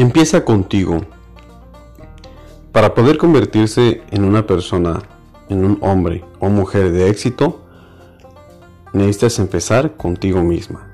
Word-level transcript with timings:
Empieza 0.00 0.46
contigo. 0.46 1.02
Para 2.72 2.94
poder 2.94 3.18
convertirse 3.18 4.00
en 4.10 4.24
una 4.24 4.46
persona, 4.46 5.02
en 5.50 5.62
un 5.62 5.76
hombre 5.82 6.24
o 6.38 6.48
mujer 6.48 6.90
de 6.90 7.10
éxito, 7.10 7.60
necesitas 8.94 9.38
empezar 9.38 9.98
contigo 9.98 10.42
misma. 10.42 10.90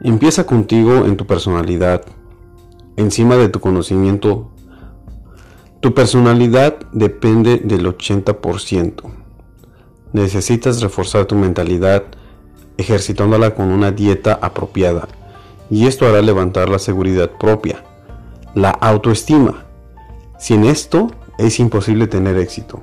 Empieza 0.00 0.44
contigo 0.44 1.06
en 1.06 1.16
tu 1.16 1.24
personalidad, 1.24 2.02
encima 2.96 3.36
de 3.36 3.48
tu 3.48 3.60
conocimiento. 3.60 4.50
Tu 5.78 5.94
personalidad 5.94 6.80
depende 6.90 7.58
del 7.58 7.86
80%. 7.86 9.04
Necesitas 10.12 10.82
reforzar 10.82 11.26
tu 11.26 11.36
mentalidad 11.36 12.02
ejercitándola 12.76 13.54
con 13.54 13.70
una 13.70 13.92
dieta 13.92 14.36
apropiada 14.42 15.06
y 15.70 15.86
esto 15.86 16.08
hará 16.08 16.20
levantar 16.22 16.68
la 16.68 16.80
seguridad 16.80 17.30
propia, 17.38 17.84
la 18.54 18.70
autoestima. 18.70 19.64
Sin 20.38 20.64
esto 20.64 21.10
es 21.38 21.60
imposible 21.60 22.06
tener 22.06 22.36
éxito. 22.38 22.80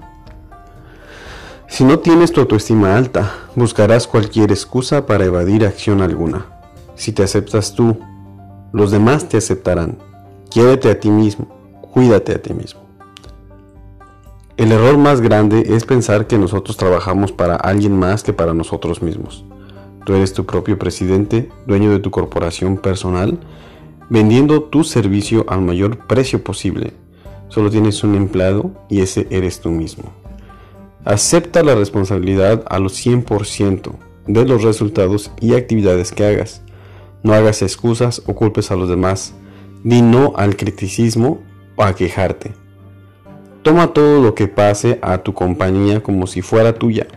Si 1.67 1.83
no 1.83 1.99
tienes 1.99 2.31
tu 2.31 2.39
autoestima 2.39 2.95
alta, 2.95 3.33
buscarás 3.55 4.07
cualquier 4.07 4.51
excusa 4.51 5.05
para 5.05 5.25
evadir 5.25 5.65
acción 5.65 6.01
alguna. 6.01 6.45
Si 6.95 7.11
te 7.11 7.23
aceptas 7.23 7.73
tú, 7.73 7.99
los 8.71 8.91
demás 8.91 9.27
te 9.27 9.37
aceptarán. 9.37 9.97
Quiérete 10.49 10.89
a 10.89 10.99
ti 10.99 11.09
mismo, 11.09 11.47
cuídate 11.93 12.33
a 12.33 12.41
ti 12.41 12.53
mismo. 12.53 12.81
El 14.55 14.71
error 14.71 14.97
más 14.97 15.21
grande 15.21 15.75
es 15.75 15.85
pensar 15.85 16.25
que 16.25 16.39
nosotros 16.39 16.77
trabajamos 16.77 17.31
para 17.31 17.55
alguien 17.55 17.97
más 17.97 18.23
que 18.23 18.33
para 18.33 18.55
nosotros 18.55 19.03
mismos. 19.03 19.45
Tú 20.05 20.15
eres 20.15 20.33
tu 20.33 20.45
propio 20.45 20.79
presidente, 20.79 21.51
dueño 21.67 21.91
de 21.91 21.99
tu 21.99 22.09
corporación 22.11 22.77
personal, 22.77 23.39
vendiendo 24.09 24.63
tu 24.63 24.83
servicio 24.83 25.45
al 25.47 25.61
mayor 25.61 26.07
precio 26.07 26.43
posible. 26.43 26.93
Solo 27.49 27.69
tienes 27.69 28.03
un 28.03 28.15
empleado 28.15 28.71
y 28.89 29.01
ese 29.01 29.27
eres 29.29 29.59
tú 29.61 29.69
mismo. 29.69 30.11
Acepta 31.05 31.63
la 31.63 31.75
responsabilidad 31.75 32.65
a 32.69 32.79
los 32.79 32.93
100% 33.05 33.93
de 34.27 34.45
los 34.45 34.63
resultados 34.63 35.31
y 35.39 35.53
actividades 35.53 36.11
que 36.11 36.25
hagas. 36.25 36.61
No 37.23 37.33
hagas 37.33 37.61
excusas 37.61 38.21
o 38.27 38.35
culpes 38.35 38.71
a 38.71 38.75
los 38.75 38.89
demás. 38.89 39.33
Di 39.83 40.01
no 40.01 40.33
al 40.35 40.57
criticismo 40.57 41.39
o 41.75 41.83
a 41.83 41.95
quejarte. 41.95 42.51
Toma 43.63 43.93
todo 43.93 44.21
lo 44.21 44.35
que 44.35 44.47
pase 44.47 44.99
a 45.01 45.19
tu 45.19 45.33
compañía 45.33 46.01
como 46.03 46.27
si 46.27 46.41
fuera 46.41 46.73
tuya. 46.73 47.07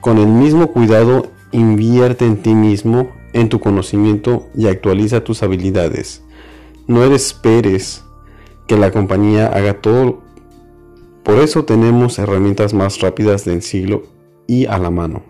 Con 0.00 0.18
el 0.18 0.26
mismo 0.26 0.72
cuidado 0.72 1.30
invierte 1.52 2.26
en 2.26 2.42
ti 2.42 2.54
mismo, 2.54 3.10
en 3.32 3.48
tu 3.48 3.60
conocimiento 3.60 4.48
y 4.54 4.68
actualiza 4.68 5.24
tus 5.24 5.42
habilidades. 5.42 6.22
No 6.86 7.04
esperes 7.04 8.04
que 8.66 8.76
la 8.76 8.90
compañía 8.90 9.46
haga 9.46 9.80
todo 9.80 10.22
por 11.22 11.38
eso 11.38 11.64
tenemos 11.64 12.18
herramientas 12.18 12.74
más 12.74 13.00
rápidas 13.00 13.44
del 13.44 13.62
siglo 13.62 14.02
y 14.48 14.66
a 14.66 14.76
la 14.78 14.90
mano. 14.90 15.22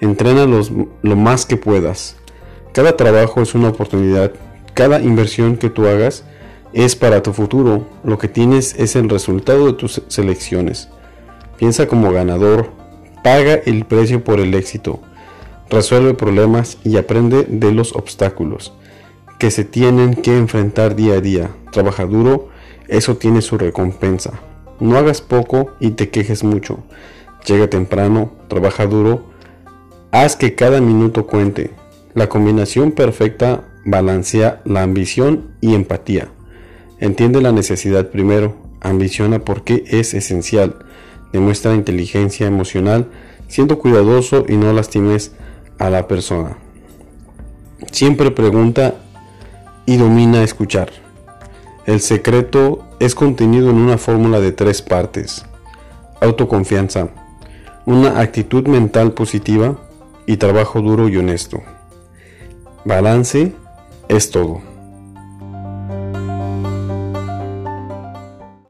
Entrena 0.00 0.46
lo 0.46 1.16
más 1.16 1.46
que 1.46 1.56
puedas. 1.56 2.16
Cada 2.72 2.96
trabajo 2.96 3.42
es 3.42 3.54
una 3.54 3.70
oportunidad. 3.70 4.32
Cada 4.74 5.00
inversión 5.00 5.56
que 5.56 5.68
tú 5.68 5.86
hagas 5.86 6.24
es 6.72 6.94
para 6.94 7.22
tu 7.24 7.32
futuro. 7.32 7.86
Lo 8.04 8.18
que 8.18 8.28
tienes 8.28 8.74
es 8.78 8.94
el 8.94 9.08
resultado 9.08 9.66
de 9.66 9.72
tus 9.72 10.02
selecciones. 10.06 10.88
Piensa 11.56 11.88
como 11.88 12.12
ganador. 12.12 12.70
Paga 13.24 13.54
el 13.54 13.84
precio 13.84 14.22
por 14.22 14.38
el 14.38 14.54
éxito. 14.54 15.00
Resuelve 15.70 16.14
problemas 16.14 16.78
y 16.84 16.96
aprende 16.96 17.44
de 17.48 17.72
los 17.72 17.94
obstáculos 17.94 18.72
que 19.42 19.50
se 19.50 19.64
tienen 19.64 20.14
que 20.14 20.38
enfrentar 20.38 20.94
día 20.94 21.14
a 21.14 21.20
día. 21.20 21.50
Trabaja 21.72 22.06
duro, 22.06 22.50
eso 22.86 23.16
tiene 23.16 23.42
su 23.42 23.58
recompensa. 23.58 24.38
No 24.78 24.96
hagas 24.96 25.20
poco 25.20 25.72
y 25.80 25.90
te 25.90 26.10
quejes 26.10 26.44
mucho. 26.44 26.78
Llega 27.44 27.68
temprano, 27.68 28.30
trabaja 28.46 28.86
duro, 28.86 29.24
haz 30.12 30.36
que 30.36 30.54
cada 30.54 30.80
minuto 30.80 31.26
cuente. 31.26 31.72
La 32.14 32.28
combinación 32.28 32.92
perfecta 32.92 33.64
balancea 33.84 34.62
la 34.64 34.84
ambición 34.84 35.56
y 35.60 35.74
empatía. 35.74 36.28
Entiende 37.00 37.42
la 37.42 37.50
necesidad 37.50 38.10
primero, 38.10 38.54
ambiciona 38.80 39.40
porque 39.40 39.82
es 39.88 40.14
esencial. 40.14 40.86
Demuestra 41.32 41.74
inteligencia 41.74 42.46
emocional, 42.46 43.08
siendo 43.48 43.80
cuidadoso 43.80 44.44
y 44.48 44.56
no 44.56 44.72
lastimes 44.72 45.32
a 45.82 45.90
la 45.90 46.06
persona. 46.06 46.56
Siempre 47.90 48.30
pregunta 48.30 48.94
y 49.84 49.96
domina 49.96 50.44
escuchar. 50.44 50.90
El 51.86 52.00
secreto 52.00 52.84
es 53.00 53.16
contenido 53.16 53.70
en 53.70 53.76
una 53.76 53.98
fórmula 53.98 54.38
de 54.38 54.52
tres 54.52 54.80
partes. 54.80 55.44
Autoconfianza, 56.20 57.08
una 57.84 58.20
actitud 58.20 58.68
mental 58.68 59.10
positiva 59.12 59.76
y 60.24 60.36
trabajo 60.36 60.80
duro 60.80 61.08
y 61.08 61.16
honesto. 61.16 61.60
Balance 62.84 63.52
es 64.08 64.30
todo. 64.30 64.71